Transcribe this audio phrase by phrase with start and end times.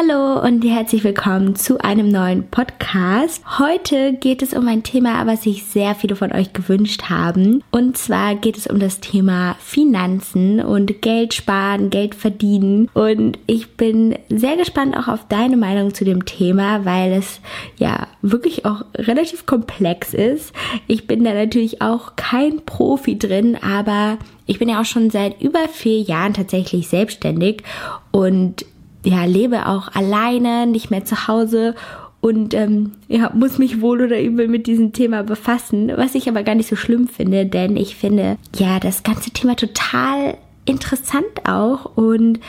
[0.00, 3.42] Hallo und herzlich willkommen zu einem neuen Podcast.
[3.58, 7.62] Heute geht es um ein Thema, was sich sehr viele von euch gewünscht haben.
[7.70, 12.88] Und zwar geht es um das Thema Finanzen und Geld sparen, Geld verdienen.
[12.94, 17.40] Und ich bin sehr gespannt auch auf deine Meinung zu dem Thema, weil es
[17.76, 20.54] ja wirklich auch relativ komplex ist.
[20.86, 25.42] Ich bin da natürlich auch kein Profi drin, aber ich bin ja auch schon seit
[25.42, 27.64] über vier Jahren tatsächlich selbstständig
[28.12, 28.64] und
[29.04, 31.74] ja, lebe auch alleine, nicht mehr zu Hause
[32.20, 36.42] und ähm, ja, muss mich wohl oder übel mit diesem Thema befassen, was ich aber
[36.42, 41.96] gar nicht so schlimm finde, denn ich finde ja das ganze Thema total interessant auch
[41.96, 42.40] und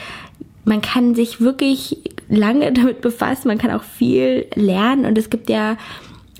[0.64, 5.48] man kann sich wirklich lange damit befassen, man kann auch viel lernen und es gibt
[5.48, 5.76] ja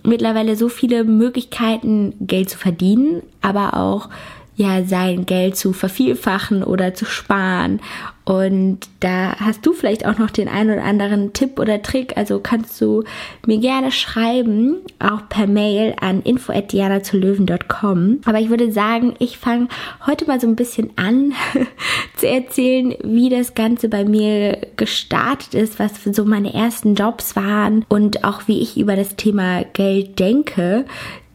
[0.04, 4.08] mittlerweile so viele Möglichkeiten, Geld zu verdienen, aber auch
[4.56, 7.80] ja sein Geld zu vervielfachen oder zu sparen.
[8.24, 12.16] Und da hast du vielleicht auch noch den einen oder anderen Tipp oder Trick.
[12.16, 13.02] Also kannst du
[13.46, 18.20] mir gerne schreiben, auch per Mail an info@dianazulöwen.com.
[18.24, 19.66] Aber ich würde sagen, ich fange
[20.06, 21.32] heute mal so ein bisschen an
[22.16, 27.84] zu erzählen, wie das Ganze bei mir gestartet ist, was so meine ersten Jobs waren
[27.88, 30.84] und auch wie ich über das Thema Geld denke.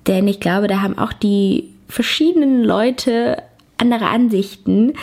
[0.07, 3.43] Denn ich glaube, da haben auch die verschiedenen Leute
[3.77, 4.93] andere Ansichten.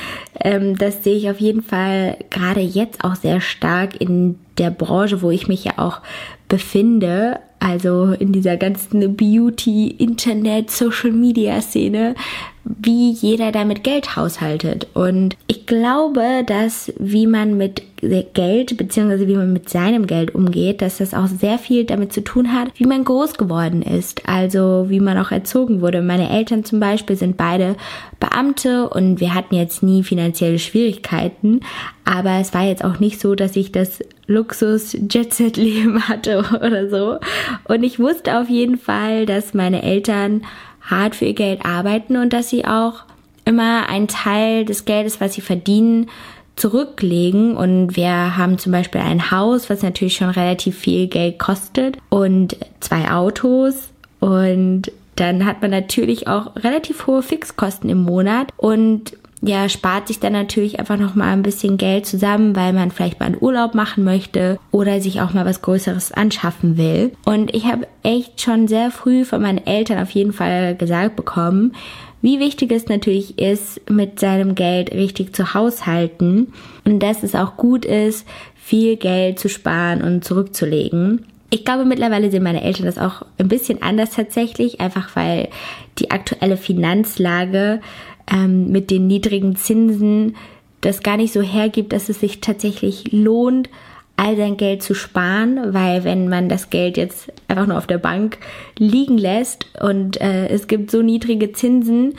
[0.41, 5.23] Ähm, das sehe ich auf jeden Fall gerade jetzt auch sehr stark in der Branche,
[5.23, 6.01] wo ich mich ja auch
[6.49, 7.41] befinde.
[7.61, 12.15] Also in dieser ganzen Beauty, Internet, Social Media Szene,
[12.65, 14.87] wie jeder damit Geld haushaltet.
[14.95, 19.27] Und ich glaube, dass wie man mit Geld bzw.
[19.27, 22.69] wie man mit seinem Geld umgeht, dass das auch sehr viel damit zu tun hat,
[22.75, 26.03] wie man groß geworden ist, also wie man auch erzogen wurde.
[26.03, 27.77] Meine Eltern zum Beispiel sind beide
[28.21, 31.61] Beamte und wir hatten jetzt nie finanzielle Schwierigkeiten,
[32.05, 36.89] aber es war jetzt auch nicht so, dass ich das Luxus Jet Leben hatte oder
[36.89, 37.19] so.
[37.65, 40.43] Und ich wusste auf jeden Fall, dass meine Eltern
[40.85, 43.05] hart für ihr Geld arbeiten und dass sie auch
[43.45, 46.09] immer einen Teil des Geldes, was sie verdienen,
[46.57, 47.57] zurücklegen.
[47.57, 52.57] Und wir haben zum Beispiel ein Haus, was natürlich schon relativ viel Geld kostet und
[52.81, 59.17] zwei Autos und dann hat man natürlich auch relativ hohe Fixkosten im Monat und
[59.47, 63.21] ja, spart sich dann natürlich einfach noch mal ein bisschen Geld zusammen, weil man vielleicht
[63.21, 67.13] mal einen Urlaub machen möchte oder sich auch mal was Größeres anschaffen will.
[67.27, 71.73] Und ich habe echt schon sehr früh von meinen Eltern auf jeden Fall gesagt bekommen,
[72.23, 76.55] wie wichtig es natürlich ist, mit seinem Geld richtig zu haushalten
[76.87, 81.27] und dass es auch gut ist, viel Geld zu sparen und zurückzulegen.
[81.51, 85.51] Ich glaube, mittlerweile sehen meine Eltern das auch ein bisschen anders tatsächlich, einfach weil
[85.99, 87.81] die aktuelle Finanzlage
[88.31, 90.37] ähm, mit den niedrigen Zinsen
[90.81, 93.71] das gar nicht so hergibt, dass es sich tatsächlich lohnt,
[94.17, 97.99] all sein Geld zu sparen, weil wenn man das Geld jetzt einfach nur auf der
[97.99, 98.39] Bank
[98.79, 102.15] liegen lässt und äh, es gibt so niedrige Zinsen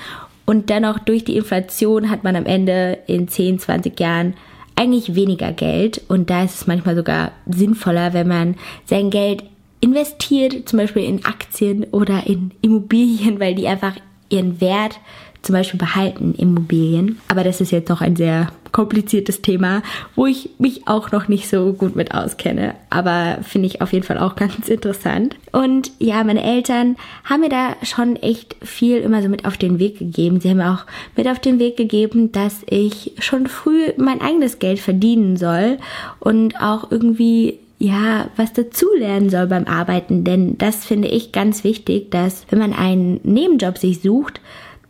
[0.45, 4.33] und dennoch durch die Inflation hat man am Ende in 10, 20 Jahren
[4.75, 8.55] eigentlich weniger Geld und da ist es manchmal sogar sinnvoller, wenn man
[8.85, 9.43] sein Geld
[9.79, 13.95] investiert, zum Beispiel in Aktien oder in Immobilien, weil die einfach
[14.29, 14.99] ihren Wert
[15.45, 17.19] zum Beispiel behalten Immobilien.
[17.27, 19.83] Aber das ist jetzt noch ein sehr kompliziertes Thema,
[20.15, 22.75] wo ich mich auch noch nicht so gut mit auskenne.
[22.89, 25.35] Aber finde ich auf jeden Fall auch ganz interessant.
[25.51, 29.79] Und ja, meine Eltern haben mir da schon echt viel immer so mit auf den
[29.79, 30.41] Weg gegeben.
[30.41, 30.85] Sie haben mir auch
[31.15, 35.77] mit auf den Weg gegeben, dass ich schon früh mein eigenes Geld verdienen soll
[36.19, 41.65] und auch irgendwie ja, was dazu lernen soll beim Arbeiten, denn das finde ich ganz
[41.65, 44.39] wichtig, dass wenn man einen Nebenjob sich sucht,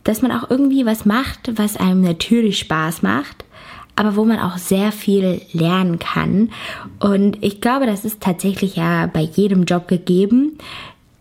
[0.06, 3.44] dass man auch irgendwie was macht, was einem natürlich Spaß macht,
[3.96, 6.50] aber wo man auch sehr viel lernen kann.
[7.00, 10.58] Und ich glaube, das ist tatsächlich ja bei jedem Job gegeben.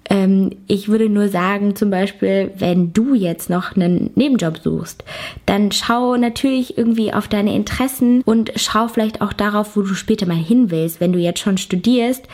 [0.07, 5.03] Ähm, ich würde nur sagen, zum Beispiel, wenn du jetzt noch einen Nebenjob suchst,
[5.47, 10.28] dann schau natürlich irgendwie auf deine Interessen und schau vielleicht auch darauf, wo du später
[10.28, 11.00] mal hin willst.
[11.00, 12.25] Wenn du jetzt schon studierst,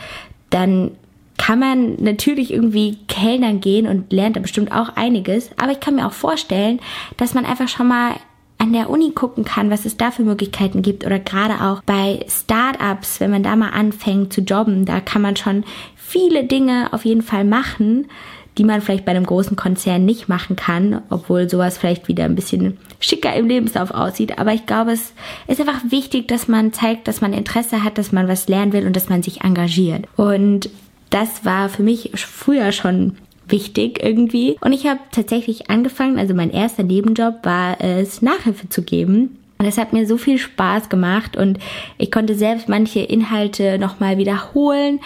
[0.50, 0.90] dann
[1.38, 5.50] kann man natürlich irgendwie Kellnern gehen und lernt da bestimmt auch einiges.
[5.56, 6.80] Aber ich kann mir auch vorstellen,
[7.16, 8.12] dass man einfach schon mal
[8.58, 12.24] an der Uni gucken kann, was es da für Möglichkeiten gibt oder gerade auch bei
[12.28, 15.64] Startups, wenn man da mal anfängt zu jobben, da kann man schon
[15.96, 18.06] viele Dinge auf jeden Fall machen,
[18.58, 22.34] die man vielleicht bei einem großen Konzern nicht machen kann, obwohl sowas vielleicht wieder ein
[22.34, 24.38] bisschen schicker im Lebenslauf aussieht.
[24.38, 25.12] Aber ich glaube, es
[25.48, 28.86] ist einfach wichtig, dass man zeigt, dass man Interesse hat, dass man was lernen will
[28.86, 30.06] und dass man sich engagiert.
[30.16, 30.68] Und
[31.12, 33.16] das war für mich früher schon
[33.46, 34.56] wichtig irgendwie.
[34.60, 39.38] Und ich habe tatsächlich angefangen, also mein erster Nebenjob war es, Nachhilfe zu geben.
[39.58, 41.58] Und es hat mir so viel Spaß gemacht und
[41.96, 44.98] ich konnte selbst manche Inhalte nochmal wiederholen.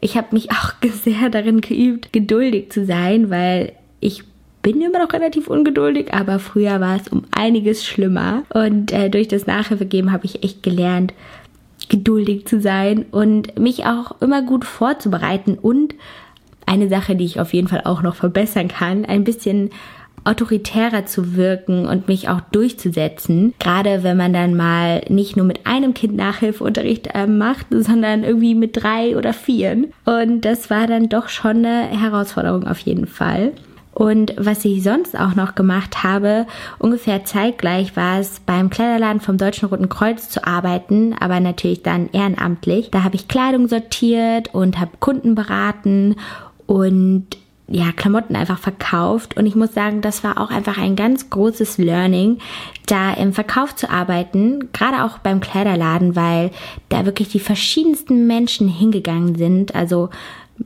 [0.00, 4.22] Ich habe mich auch sehr darin geübt, geduldig zu sein, weil ich
[4.62, 8.44] bin immer noch relativ ungeduldig, aber früher war es um einiges schlimmer.
[8.52, 11.12] Und äh, durch das Nachhilfegeben habe ich echt gelernt,
[11.88, 15.94] geduldig zu sein und mich auch immer gut vorzubereiten und
[16.66, 19.70] eine Sache, die ich auf jeden Fall auch noch verbessern kann, ein bisschen
[20.24, 23.54] autoritärer zu wirken und mich auch durchzusetzen.
[23.58, 28.54] Gerade wenn man dann mal nicht nur mit einem Kind Nachhilfeunterricht äh, macht, sondern irgendwie
[28.54, 29.88] mit drei oder vieren.
[30.04, 33.52] Und das war dann doch schon eine Herausforderung auf jeden Fall.
[33.94, 36.46] Und was ich sonst auch noch gemacht habe,
[36.78, 42.10] ungefähr zeitgleich war es beim Kleiderladen vom Deutschen Roten Kreuz zu arbeiten, aber natürlich dann
[42.10, 42.90] ehrenamtlich.
[42.90, 46.16] Da habe ich Kleidung sortiert und habe Kunden beraten
[46.66, 47.26] und
[47.66, 49.36] ja, Klamotten einfach verkauft.
[49.36, 52.38] Und ich muss sagen, das war auch einfach ein ganz großes Learning,
[52.86, 56.50] da im Verkauf zu arbeiten, gerade auch beim Kleiderladen, weil
[56.90, 59.74] da wirklich die verschiedensten Menschen hingegangen sind.
[59.74, 60.10] Also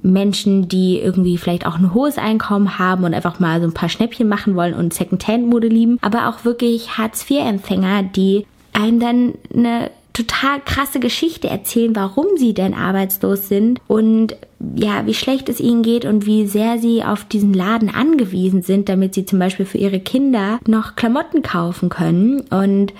[0.03, 3.89] Menschen, die irgendwie vielleicht auch ein hohes Einkommen haben und einfach mal so ein paar
[3.89, 10.61] Schnäppchen machen wollen und Secondhand-Mode lieben, aber auch wirklich Hartz-IV-Empfänger, die einem dann eine total
[10.65, 14.37] krasse Geschichte erzählen, warum sie denn arbeitslos sind und
[14.75, 18.89] ja, wie schlecht es ihnen geht und wie sehr sie auf diesen Laden angewiesen sind,
[18.89, 22.41] damit sie zum Beispiel für ihre Kinder noch Klamotten kaufen können.
[22.51, 22.93] Und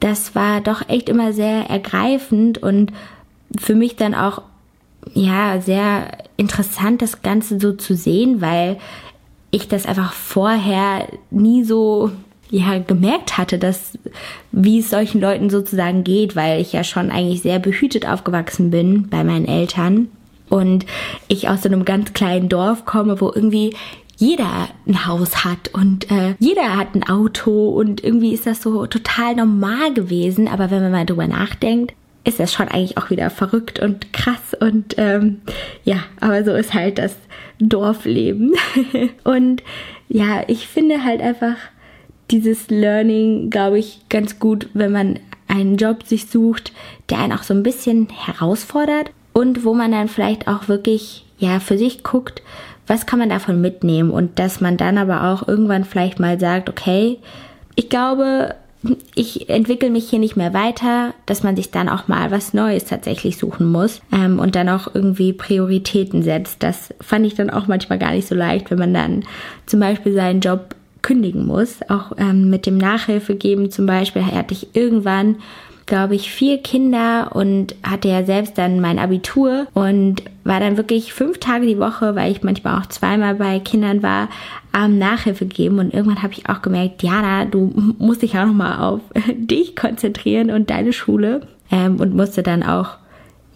[0.00, 2.92] das war doch echt immer sehr ergreifend und
[3.58, 4.40] für mich dann auch
[5.12, 8.78] ja sehr interessant, das Ganze so zu sehen, weil
[9.50, 12.10] ich das einfach vorher nie so
[12.50, 13.98] ja gemerkt hatte, dass
[14.52, 19.08] wie es solchen Leuten sozusagen geht, weil ich ja schon eigentlich sehr behütet aufgewachsen bin
[19.08, 20.08] bei meinen Eltern
[20.50, 20.86] und
[21.28, 23.74] ich aus so einem ganz kleinen Dorf komme, wo irgendwie
[24.16, 28.86] jeder ein Haus hat und äh, jeder hat ein Auto und irgendwie ist das so
[28.86, 30.46] total normal gewesen.
[30.46, 34.54] Aber wenn man mal drüber nachdenkt, ist das schon eigentlich auch wieder verrückt und krass
[34.58, 35.42] und ähm,
[35.84, 37.14] ja, aber so ist halt das
[37.58, 38.54] Dorfleben.
[39.24, 39.62] und
[40.08, 41.56] ja, ich finde halt einfach
[42.30, 45.18] dieses Learning, glaube ich, ganz gut, wenn man
[45.48, 46.72] einen Job sich sucht,
[47.10, 51.60] der einen auch so ein bisschen herausfordert und wo man dann vielleicht auch wirklich ja
[51.60, 52.42] für sich guckt,
[52.86, 56.68] was kann man davon mitnehmen und dass man dann aber auch irgendwann vielleicht mal sagt,
[56.68, 57.18] okay,
[57.76, 58.54] ich glaube,
[59.14, 62.84] ich entwickle mich hier nicht mehr weiter, dass man sich dann auch mal was Neues
[62.84, 66.62] tatsächlich suchen muss ähm, und dann auch irgendwie Prioritäten setzt.
[66.62, 69.24] Das fand ich dann auch manchmal gar nicht so leicht, wenn man dann
[69.66, 71.80] zum Beispiel seinen Job kündigen muss.
[71.88, 75.36] Auch ähm, mit dem Nachhilfe geben zum Beispiel hatte ich irgendwann
[75.86, 81.12] glaube ich, vier Kinder und hatte ja selbst dann mein Abitur und war dann wirklich
[81.12, 84.28] fünf Tage die Woche, weil ich manchmal auch zweimal bei Kindern war,
[84.72, 85.78] am Nachhilfe geben.
[85.78, 89.00] Und irgendwann habe ich auch gemerkt, Jana, du musst dich auch nochmal auf
[89.36, 91.42] dich konzentrieren und deine Schule.
[91.70, 92.96] Ähm, und musste dann auch,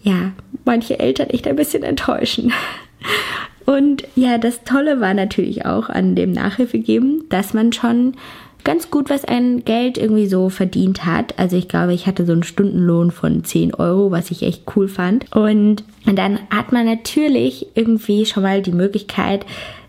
[0.01, 0.31] ja,
[0.65, 2.51] manche Eltern echt ein bisschen enttäuschen.
[3.65, 8.15] Und ja, das Tolle war natürlich auch an dem Nachhilfe geben, dass man schon
[8.63, 11.37] ganz gut was ein Geld irgendwie so verdient hat.
[11.37, 14.87] Also ich glaube, ich hatte so einen Stundenlohn von 10 Euro, was ich echt cool
[14.87, 15.33] fand.
[15.35, 19.45] Und dann hat man natürlich irgendwie schon mal die Möglichkeit,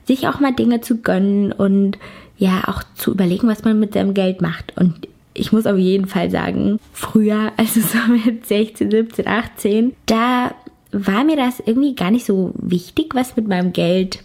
[0.07, 1.99] sich auch mal Dinge zu gönnen und
[2.37, 4.77] ja auch zu überlegen, was man mit seinem Geld macht.
[4.77, 10.55] Und ich muss auf jeden Fall sagen, früher, also so mit 16, 17, 18, da
[10.93, 14.25] war mir das irgendwie gar nicht so wichtig, was mit meinem Geld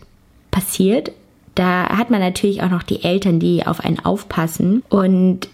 [0.50, 1.12] passiert.
[1.56, 4.84] Da hat man natürlich auch noch die Eltern, die auf einen aufpassen.
[4.90, 5.48] Und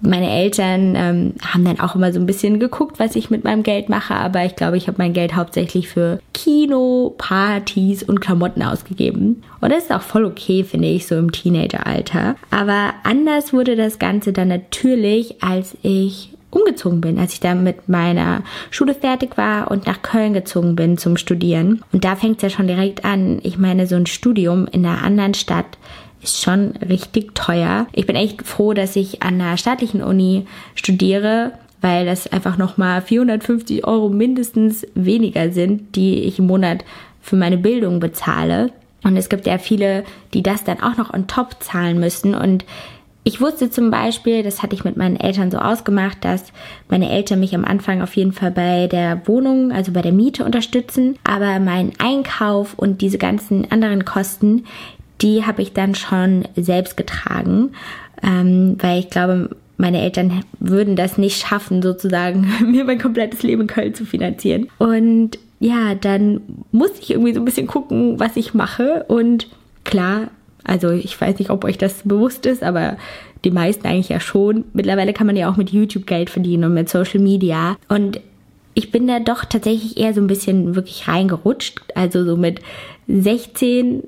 [0.00, 3.62] meine Eltern ähm, haben dann auch immer so ein bisschen geguckt, was ich mit meinem
[3.62, 8.62] Geld mache, aber ich glaube, ich habe mein Geld hauptsächlich für Kino, Partys und Klamotten
[8.62, 9.42] ausgegeben.
[9.60, 12.36] Und das ist auch voll okay, finde ich, so im Teenageralter.
[12.50, 17.88] Aber anders wurde das Ganze dann natürlich, als ich umgezogen bin, als ich dann mit
[17.88, 21.82] meiner Schule fertig war und nach Köln gezogen bin zum Studieren.
[21.92, 23.40] Und da fängt es ja schon direkt an.
[23.42, 25.78] Ich meine, so ein Studium in einer anderen Stadt
[26.22, 27.86] ist schon richtig teuer.
[27.92, 33.02] Ich bin echt froh, dass ich an einer staatlichen Uni studiere, weil das einfach nochmal
[33.02, 36.84] 450 Euro mindestens weniger sind, die ich im Monat
[37.20, 38.72] für meine Bildung bezahle.
[39.04, 42.34] Und es gibt ja viele, die das dann auch noch on top zahlen müssen.
[42.34, 42.64] Und
[43.28, 46.50] ich wusste zum Beispiel, das hatte ich mit meinen Eltern so ausgemacht, dass
[46.88, 50.46] meine Eltern mich am Anfang auf jeden Fall bei der Wohnung, also bei der Miete
[50.46, 54.64] unterstützen, aber mein Einkauf und diese ganzen anderen Kosten,
[55.20, 57.72] die habe ich dann schon selbst getragen,
[58.22, 63.60] ähm, weil ich glaube, meine Eltern würden das nicht schaffen, sozusagen mir mein komplettes Leben
[63.60, 64.70] in Köln zu finanzieren.
[64.78, 66.40] Und ja, dann
[66.72, 69.04] musste ich irgendwie so ein bisschen gucken, was ich mache.
[69.06, 69.48] Und
[69.84, 70.28] klar,
[70.64, 72.96] Also ich weiß nicht, ob euch das bewusst ist, aber
[73.44, 74.64] die meisten eigentlich ja schon.
[74.72, 77.76] Mittlerweile kann man ja auch mit YouTube Geld verdienen und mit Social Media.
[77.88, 78.20] Und
[78.74, 81.80] ich bin da doch tatsächlich eher so ein bisschen wirklich reingerutscht.
[81.94, 82.60] Also so mit
[83.08, 84.04] 16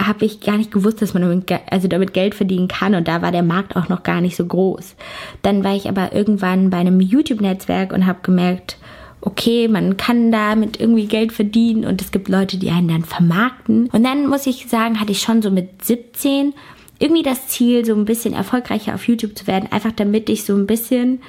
[0.00, 3.22] habe ich gar nicht gewusst, dass man damit, also damit Geld verdienen kann und da
[3.22, 4.96] war der Markt auch noch gar nicht so groß.
[5.42, 8.76] Dann war ich aber irgendwann bei einem YouTube-Netzwerk und habe gemerkt,
[9.24, 13.88] okay, man kann damit irgendwie Geld verdienen und es gibt Leute, die einen dann vermarkten.
[13.90, 16.52] Und dann muss ich sagen, hatte ich schon so mit 17
[16.98, 20.54] irgendwie das Ziel, so ein bisschen erfolgreicher auf YouTube zu werden, einfach damit ich so
[20.54, 21.22] ein bisschen,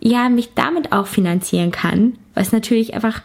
[0.00, 2.14] ja, mich damit auch finanzieren kann.
[2.34, 3.20] Was natürlich einfach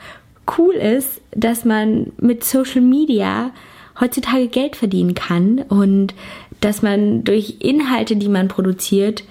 [0.57, 3.51] cool ist, dass man mit Social Media
[3.99, 6.13] heutzutage Geld verdienen kann und
[6.59, 9.23] dass man durch Inhalte, die man produziert,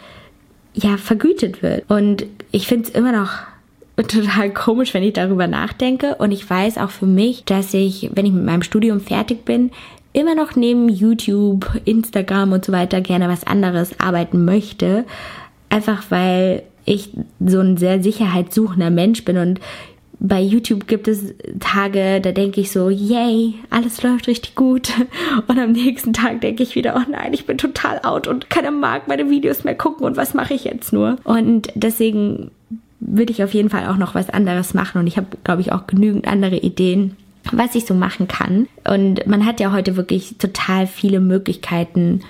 [0.72, 1.88] ja, vergütet wird.
[1.90, 3.51] Und ich finde es immer noch
[3.96, 6.16] total komisch, wenn ich darüber nachdenke.
[6.16, 9.70] Und ich weiß auch für mich, dass ich, wenn ich mit meinem Studium fertig bin,
[10.12, 15.04] immer noch neben YouTube, Instagram und so weiter gerne was anderes arbeiten möchte.
[15.68, 17.10] Einfach weil ich
[17.44, 19.60] so ein sehr sicherheitssuchender Mensch bin und
[20.24, 24.92] bei YouTube gibt es Tage, da denke ich so, yay, alles läuft richtig gut.
[25.48, 28.70] Und am nächsten Tag denke ich wieder, oh nein, ich bin total out und keiner
[28.70, 31.16] mag meine Videos mehr gucken und was mache ich jetzt nur?
[31.24, 32.52] Und deswegen
[33.04, 35.72] würde ich auf jeden Fall auch noch was anderes machen und ich habe, glaube ich,
[35.72, 37.16] auch genügend andere Ideen,
[37.50, 38.68] was ich so machen kann.
[38.84, 42.20] Und man hat ja heute wirklich total viele Möglichkeiten,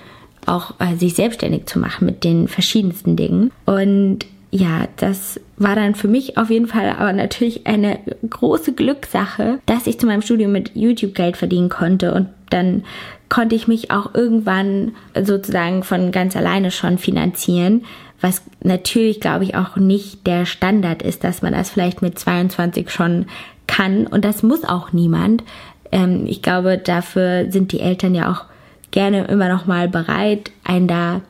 [0.45, 3.51] auch äh, sich selbstständig zu machen mit den verschiedensten Dingen.
[3.65, 9.59] Und ja, das war dann für mich auf jeden Fall aber natürlich eine große Glückssache,
[9.65, 12.83] dass ich zu meinem Studium mit YouTube Geld verdienen konnte und dann
[13.29, 17.83] konnte ich mich auch irgendwann sozusagen von ganz alleine schon finanzieren,
[18.23, 22.89] was natürlich, glaube ich, auch nicht der Standard ist, dass man das vielleicht mit 22
[22.89, 23.25] schon
[23.67, 25.43] kann und das muss auch niemand.
[25.91, 28.45] Ähm, ich glaube, dafür sind die Eltern ja auch
[28.91, 31.21] gerne immer noch mal bereit, einen da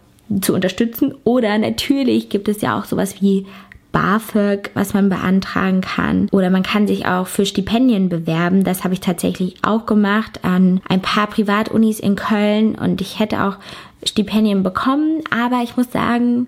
[0.41, 1.15] zu unterstützen.
[1.23, 3.47] Oder natürlich gibt es ja auch sowas wie
[3.91, 6.27] BAföG, was man beantragen kann.
[6.31, 8.63] Oder man kann sich auch für Stipendien bewerben.
[8.63, 13.43] Das habe ich tatsächlich auch gemacht an ein paar Privatunis in Köln und ich hätte
[13.43, 13.55] auch
[14.03, 15.23] Stipendien bekommen.
[15.29, 16.47] Aber ich muss sagen,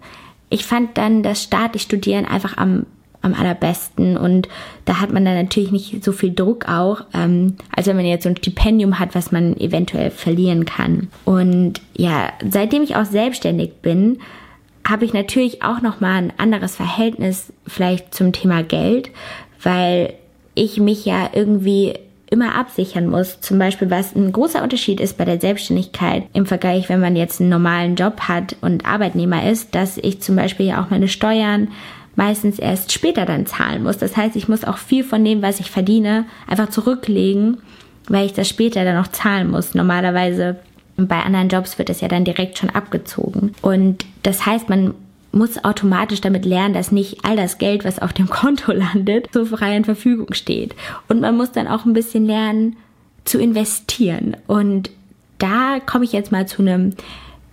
[0.55, 2.85] ich fand dann das staatlich Studieren einfach am
[3.25, 4.17] am allerbesten.
[4.17, 4.47] Und
[4.85, 8.23] da hat man dann natürlich nicht so viel Druck auch, ähm, als wenn man jetzt
[8.23, 11.09] so ein Stipendium hat, was man eventuell verlieren kann.
[11.25, 14.19] Und ja, seitdem ich auch selbstständig bin,
[14.87, 19.09] habe ich natürlich auch noch mal ein anderes Verhältnis vielleicht zum Thema Geld,
[19.63, 20.13] weil
[20.53, 21.95] ich mich ja irgendwie
[22.29, 23.39] immer absichern muss.
[23.41, 27.39] Zum Beispiel, was ein großer Unterschied ist bei der Selbstständigkeit im Vergleich, wenn man jetzt
[27.39, 31.69] einen normalen Job hat und Arbeitnehmer ist, dass ich zum Beispiel ja auch meine Steuern
[32.15, 33.97] meistens erst später dann zahlen muss.
[33.97, 37.57] Das heißt, ich muss auch viel von dem, was ich verdiene, einfach zurücklegen,
[38.07, 39.75] weil ich das später dann noch zahlen muss.
[39.75, 40.57] Normalerweise
[40.97, 43.53] bei anderen Jobs wird es ja dann direkt schon abgezogen.
[43.61, 44.93] Und das heißt, man
[45.35, 49.45] muss automatisch damit lernen, dass nicht all das Geld, was auf dem Konto landet, zur
[49.45, 50.75] freien Verfügung steht.
[51.07, 52.77] Und man muss dann auch ein bisschen lernen
[53.25, 54.37] zu investieren.
[54.47, 54.89] Und
[55.37, 56.93] da komme ich jetzt mal zu einem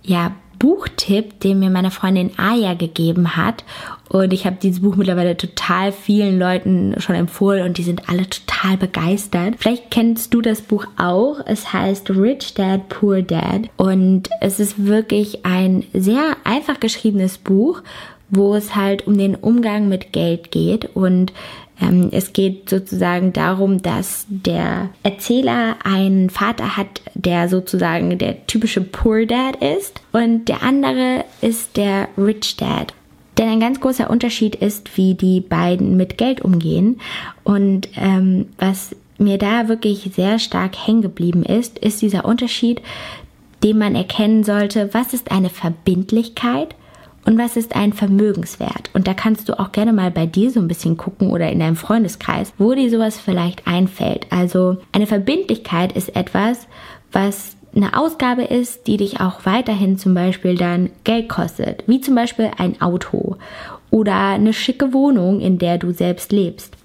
[0.03, 3.65] ja, Buchtipp, den mir meine Freundin Aya gegeben hat.
[4.07, 8.29] Und ich habe dieses Buch mittlerweile total vielen Leuten schon empfohlen und die sind alle
[8.29, 9.55] total begeistert.
[9.57, 11.41] Vielleicht kennst du das Buch auch.
[11.45, 13.63] Es heißt Rich Dad, Poor Dad.
[13.75, 17.81] Und es ist wirklich ein sehr einfach geschriebenes Buch,
[18.29, 21.33] wo es halt um den Umgang mit Geld geht und
[22.11, 29.25] es geht sozusagen darum, dass der Erzähler einen Vater hat, der sozusagen der typische Poor
[29.25, 32.93] Dad ist und der andere ist der Rich Dad.
[33.37, 36.99] Denn ein ganz großer Unterschied ist, wie die beiden mit Geld umgehen.
[37.43, 42.81] Und ähm, was mir da wirklich sehr stark hängen geblieben ist, ist dieser Unterschied,
[43.63, 46.75] den man erkennen sollte, was ist eine Verbindlichkeit
[47.25, 48.89] und was ist ein Vermögenswert.
[48.93, 51.59] Und da kannst du auch gerne mal bei dir so ein bisschen gucken oder in
[51.59, 54.27] deinem Freundeskreis, wo dir sowas vielleicht einfällt.
[54.29, 56.67] Also eine Verbindlichkeit ist etwas,
[57.11, 62.15] was eine Ausgabe ist, die dich auch weiterhin zum Beispiel dann Geld kostet, wie zum
[62.15, 63.37] Beispiel ein Auto
[63.89, 66.75] oder eine schicke Wohnung, in der du selbst lebst.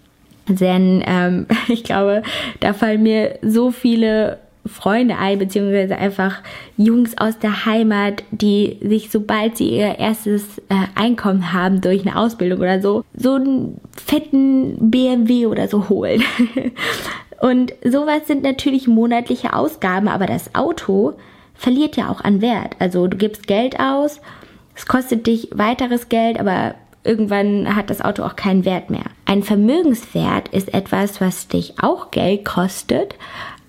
[0.49, 2.23] Denn ähm, ich glaube,
[2.61, 4.39] da fallen mir so viele
[4.69, 6.43] Freunde ein, beziehungsweise einfach
[6.77, 12.17] Jungs aus der Heimat, die sich, sobald sie ihr erstes äh, Einkommen haben durch eine
[12.17, 16.23] Ausbildung oder so, so einen fetten BMW oder so holen.
[17.41, 21.15] Und sowas sind natürlich monatliche Ausgaben, aber das Auto
[21.55, 22.75] verliert ja auch an Wert.
[22.79, 24.21] Also du gibst Geld aus,
[24.75, 29.05] es kostet dich weiteres Geld, aber irgendwann hat das Auto auch keinen Wert mehr.
[29.25, 33.15] Ein Vermögenswert ist etwas, was dich auch Geld kostet,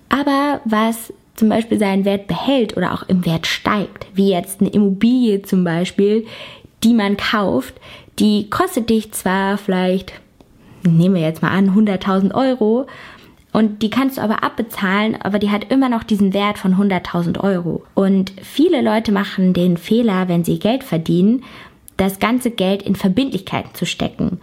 [0.10, 4.70] aber was zum Beispiel seinen Wert behält oder auch im Wert steigt, wie jetzt eine
[4.70, 6.26] Immobilie zum Beispiel,
[6.84, 7.76] die man kauft,
[8.20, 10.14] die kostet dich zwar vielleicht,
[10.84, 12.88] nehmen wir jetzt mal an, 100.000 Euro,
[13.52, 17.40] und die kannst du aber abbezahlen, aber die hat immer noch diesen Wert von 100.000
[17.40, 17.84] Euro.
[17.96, 21.44] Und viele Leute machen den Fehler, wenn sie Geld verdienen,
[21.98, 24.40] das ganze Geld in Verbindlichkeiten zu stecken.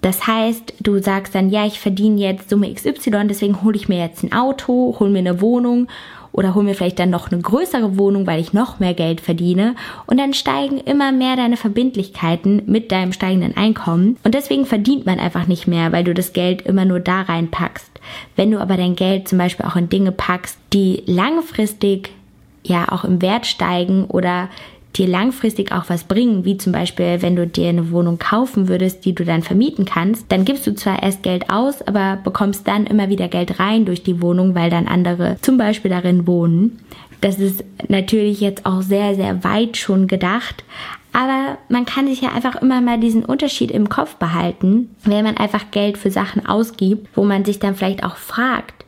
[0.00, 3.98] Das heißt, du sagst dann, ja, ich verdiene jetzt Summe XY, deswegen hole ich mir
[3.98, 5.88] jetzt ein Auto, hole mir eine Wohnung
[6.32, 9.74] oder hole mir vielleicht dann noch eine größere Wohnung, weil ich noch mehr Geld verdiene.
[10.06, 14.16] Und dann steigen immer mehr deine Verbindlichkeiten mit deinem steigenden Einkommen.
[14.24, 17.90] Und deswegen verdient man einfach nicht mehr, weil du das Geld immer nur da reinpackst.
[18.36, 22.10] Wenn du aber dein Geld zum Beispiel auch in Dinge packst, die langfristig
[22.62, 24.48] ja auch im Wert steigen oder
[24.96, 29.04] dir langfristig auch was bringen, wie zum Beispiel, wenn du dir eine Wohnung kaufen würdest,
[29.04, 32.86] die du dann vermieten kannst, dann gibst du zwar erst Geld aus, aber bekommst dann
[32.86, 36.78] immer wieder Geld rein durch die Wohnung, weil dann andere zum Beispiel darin wohnen.
[37.20, 40.64] Das ist natürlich jetzt auch sehr, sehr weit schon gedacht,
[41.12, 45.36] aber man kann sich ja einfach immer mal diesen Unterschied im Kopf behalten, wenn man
[45.36, 48.84] einfach Geld für Sachen ausgibt, wo man sich dann vielleicht auch fragt,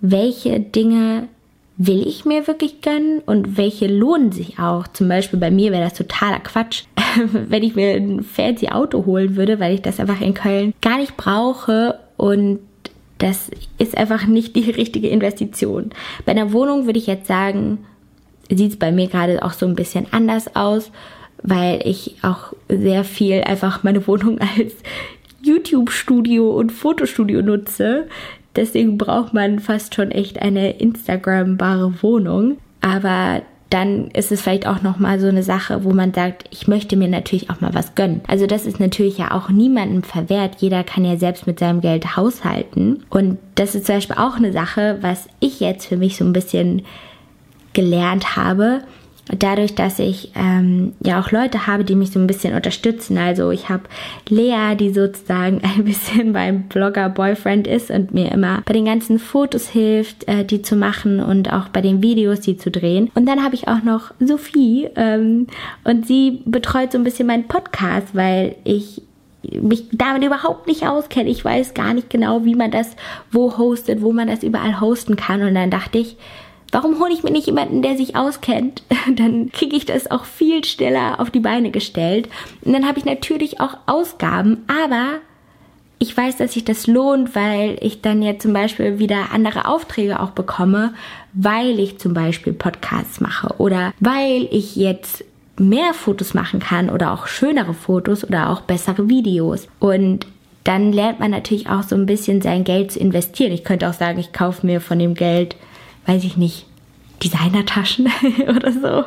[0.00, 1.28] welche Dinge
[1.78, 4.86] will ich mir wirklich gönnen und welche lohnen sich auch.
[4.88, 6.84] Zum Beispiel bei mir wäre das totaler Quatsch,
[7.32, 10.98] wenn ich mir ein fancy Auto holen würde, weil ich das einfach in Köln gar
[10.98, 12.60] nicht brauche und
[13.18, 15.90] das ist einfach nicht die richtige Investition.
[16.24, 17.78] Bei einer Wohnung würde ich jetzt sagen,
[18.50, 20.90] sieht es bei mir gerade auch so ein bisschen anders aus,
[21.42, 24.74] weil ich auch sehr viel einfach meine Wohnung als
[25.42, 28.08] YouTube-Studio und Fotostudio nutze.
[28.56, 32.56] Deswegen braucht man fast schon echt eine Instagrambare Wohnung.
[32.80, 36.68] Aber dann ist es vielleicht auch noch mal so eine Sache, wo man sagt, ich
[36.68, 38.20] möchte mir natürlich auch mal was gönnen.
[38.28, 40.56] Also das ist natürlich ja auch niemandem verwehrt.
[40.58, 43.04] Jeder kann ja selbst mit seinem Geld haushalten.
[43.10, 46.32] Und das ist zum Beispiel auch eine Sache, was ich jetzt für mich so ein
[46.32, 46.82] bisschen
[47.72, 48.82] gelernt habe
[49.28, 53.18] dadurch, dass ich ähm, ja auch Leute habe, die mich so ein bisschen unterstützen.
[53.18, 53.84] Also ich habe
[54.28, 59.68] Lea, die sozusagen ein bisschen mein Blogger-Boyfriend ist und mir immer bei den ganzen Fotos
[59.68, 63.10] hilft, äh, die zu machen und auch bei den Videos, die zu drehen.
[63.14, 65.48] Und dann habe ich auch noch Sophie ähm,
[65.84, 69.02] und sie betreut so ein bisschen meinen Podcast, weil ich
[69.60, 71.30] mich damit überhaupt nicht auskenne.
[71.30, 72.96] Ich weiß gar nicht genau, wie man das
[73.30, 75.42] wo hostet, wo man das überall hosten kann.
[75.42, 76.16] Und dann dachte ich,
[76.72, 78.82] Warum hole ich mir nicht jemanden, der sich auskennt?
[79.14, 82.28] Dann kriege ich das auch viel schneller auf die Beine gestellt.
[82.64, 85.20] Und dann habe ich natürlich auch Ausgaben, aber
[85.98, 90.20] ich weiß, dass sich das lohnt, weil ich dann ja zum Beispiel wieder andere Aufträge
[90.20, 90.92] auch bekomme,
[91.32, 95.24] weil ich zum Beispiel Podcasts mache oder weil ich jetzt
[95.58, 99.68] mehr Fotos machen kann oder auch schönere Fotos oder auch bessere Videos.
[99.78, 100.26] Und
[100.64, 103.52] dann lernt man natürlich auch so ein bisschen sein Geld zu investieren.
[103.52, 105.56] Ich könnte auch sagen, ich kaufe mir von dem Geld
[106.06, 106.66] weiß ich nicht,
[107.22, 108.08] Designertaschen
[108.48, 109.04] oder so.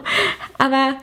[0.58, 0.98] Aber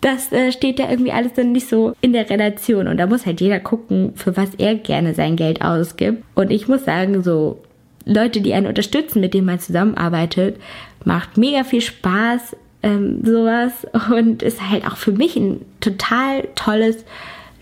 [0.00, 2.88] das äh, steht ja irgendwie alles dann nicht so in der Relation.
[2.88, 6.22] Und da muss halt jeder gucken, für was er gerne sein Geld ausgibt.
[6.34, 7.62] Und ich muss sagen, so
[8.04, 10.60] Leute, die einen unterstützen, mit denen man zusammenarbeitet,
[11.04, 13.72] macht mega viel Spaß, ähm, sowas.
[14.10, 17.04] Und ist halt auch für mich ein total tolles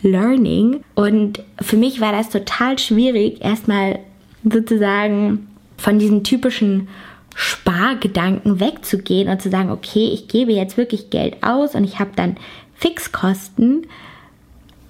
[0.02, 0.82] Learning.
[0.94, 4.00] Und für mich war das total schwierig, erstmal
[4.44, 6.88] sozusagen von diesen typischen
[7.34, 12.10] Spargedanken wegzugehen und zu sagen, okay, ich gebe jetzt wirklich Geld aus und ich habe
[12.16, 12.36] dann
[12.74, 13.86] Fixkosten,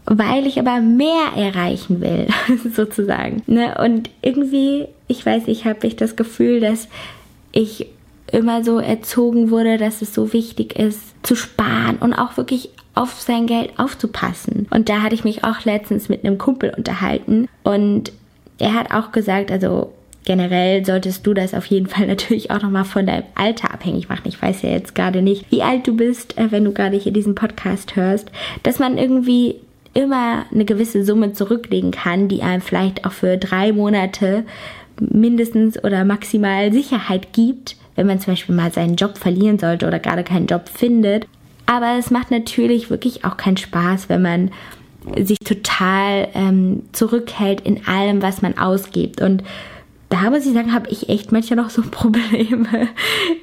[0.07, 2.26] weil ich aber mehr erreichen will,
[2.74, 3.42] sozusagen.
[3.46, 3.76] Ne?
[3.78, 6.88] Und irgendwie, ich weiß, ich habe ich das Gefühl, dass
[7.52, 7.87] ich
[8.33, 13.20] immer so erzogen wurde, dass es so wichtig ist, zu sparen und auch wirklich auf
[13.20, 14.66] sein Geld aufzupassen.
[14.70, 18.12] Und da hatte ich mich auch letztens mit einem Kumpel unterhalten und
[18.59, 19.92] er hat auch gesagt, also
[20.24, 24.26] generell solltest du das auf jeden Fall natürlich auch nochmal von deinem Alter abhängig machen.
[24.26, 27.12] Ich weiß ja jetzt gerade nicht, wie alt du bist, äh, wenn du gerade hier
[27.12, 28.30] diesen Podcast hörst,
[28.62, 29.56] dass man irgendwie
[29.92, 34.44] immer eine gewisse Summe zurücklegen kann, die einem vielleicht auch für drei Monate
[34.98, 40.00] mindestens oder maximal Sicherheit gibt, wenn man zum Beispiel mal seinen Job verlieren sollte oder
[40.00, 41.26] gerade keinen Job findet.
[41.66, 44.50] Aber es macht natürlich wirklich auch keinen Spaß, wenn man
[45.16, 49.20] sich total ähm, zurückhält in allem, was man ausgibt.
[49.20, 49.42] Und
[50.14, 52.88] da muss ich sagen, habe ich echt manchmal noch so Probleme.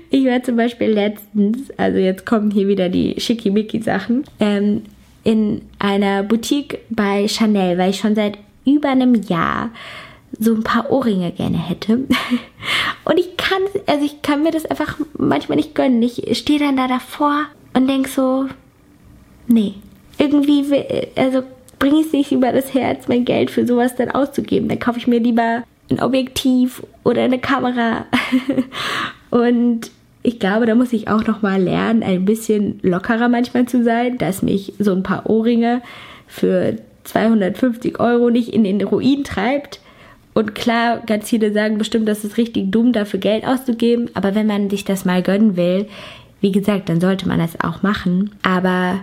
[0.09, 4.83] Ich war zum Beispiel letztens, also jetzt kommen hier wieder die Schickimicki-Sachen, ähm,
[5.23, 9.69] in einer Boutique bei Chanel, weil ich schon seit über einem Jahr
[10.39, 12.05] so ein paar Ohrringe gerne hätte.
[13.03, 16.01] Und ich kann, also ich kann mir das einfach manchmal nicht gönnen.
[16.01, 18.47] Ich stehe dann da davor und denke so,
[19.47, 19.73] nee,
[20.17, 20.63] irgendwie,
[21.15, 21.43] also
[21.79, 24.69] bringe ich es nicht über das Herz, mein Geld für sowas dann auszugeben.
[24.69, 28.05] Dann kaufe ich mir lieber ein Objektiv oder eine Kamera.
[29.29, 29.91] und
[30.23, 34.17] ich glaube, da muss ich auch noch mal lernen, ein bisschen lockerer manchmal zu sein,
[34.17, 35.81] dass mich so ein paar Ohrringe
[36.27, 39.79] für 250 Euro nicht in den Ruin treibt.
[40.33, 44.09] Und klar, ganz viele sagen bestimmt, das ist richtig dumm, dafür Geld auszugeben.
[44.13, 45.87] Aber wenn man sich das mal gönnen will,
[46.39, 48.31] wie gesagt, dann sollte man das auch machen.
[48.43, 49.01] Aber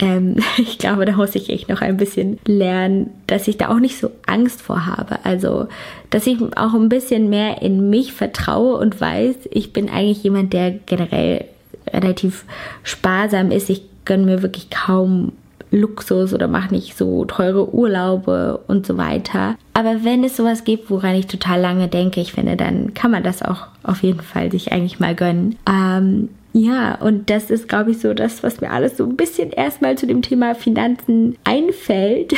[0.00, 3.80] ähm, ich glaube, da muss ich echt noch ein bisschen lernen, dass ich da auch
[3.80, 5.24] nicht so Angst vor habe.
[5.24, 5.68] Also,
[6.10, 10.52] dass ich auch ein bisschen mehr in mich vertraue und weiß, ich bin eigentlich jemand,
[10.52, 11.44] der generell
[11.92, 12.44] relativ
[12.82, 13.70] sparsam ist.
[13.70, 15.32] Ich gönne mir wirklich kaum
[15.70, 19.56] Luxus oder mache nicht so teure Urlaube und so weiter.
[19.74, 23.22] Aber wenn es sowas gibt, woran ich total lange denke, ich finde, dann kann man
[23.22, 25.56] das auch auf jeden Fall sich eigentlich mal gönnen.
[25.68, 29.50] Ähm, ja, und das ist, glaube ich, so das, was mir alles so ein bisschen
[29.50, 32.34] erstmal zu dem Thema Finanzen einfällt,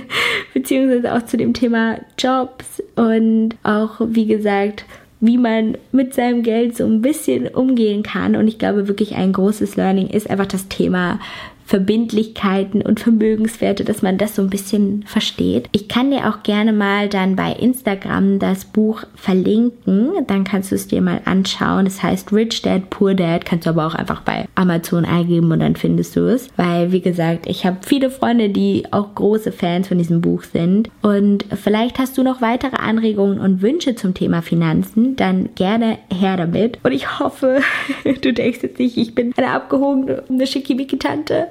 [0.54, 4.84] beziehungsweise auch zu dem Thema Jobs und auch, wie gesagt,
[5.20, 8.34] wie man mit seinem Geld so ein bisschen umgehen kann.
[8.34, 11.20] Und ich glaube wirklich ein großes Learning ist einfach das Thema
[11.64, 15.68] Verbindlichkeiten und Vermögenswerte, dass man das so ein bisschen versteht.
[15.72, 20.74] Ich kann dir auch gerne mal dann bei Instagram das Buch verlinken, dann kannst du
[20.74, 21.86] es dir mal anschauen.
[21.86, 25.60] Es heißt Rich Dad, Poor Dad, kannst du aber auch einfach bei Amazon eingeben und
[25.60, 26.48] dann findest du es.
[26.56, 30.90] Weil, wie gesagt, ich habe viele Freunde, die auch große Fans von diesem Buch sind.
[31.02, 36.36] Und vielleicht hast du noch weitere Anregungen und Wünsche zum Thema Finanzen, dann gerne her
[36.36, 36.78] damit.
[36.82, 37.60] Und ich hoffe,
[38.22, 41.48] du denkst jetzt nicht, ich bin eine abgehobene, Schickimicki-Tante.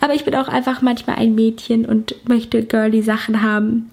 [0.00, 3.90] Aber ich bin auch einfach manchmal ein Mädchen und möchte girly Sachen haben.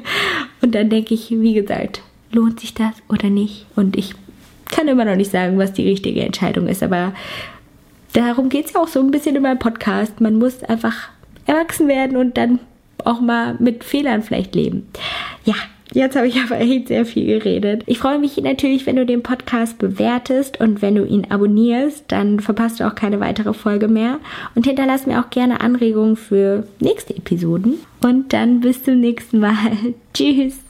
[0.62, 3.66] und dann denke ich, wie gesagt, lohnt sich das oder nicht?
[3.76, 4.14] Und ich
[4.66, 7.14] kann immer noch nicht sagen, was die richtige Entscheidung ist, aber
[8.12, 10.20] darum geht es ja auch so ein bisschen in meinem Podcast.
[10.20, 11.08] Man muss einfach
[11.46, 12.58] erwachsen werden und dann
[13.04, 14.88] auch mal mit Fehlern vielleicht leben.
[15.44, 15.54] Ja,
[15.94, 17.84] Jetzt habe ich aber echt sehr viel geredet.
[17.86, 22.40] Ich freue mich natürlich, wenn du den Podcast bewertest und wenn du ihn abonnierst, dann
[22.40, 24.18] verpasst du auch keine weitere Folge mehr.
[24.56, 27.78] Und hinterlass mir auch gerne Anregungen für nächste Episoden.
[28.02, 29.54] Und dann bis zum nächsten Mal.
[30.14, 30.63] Tschüss.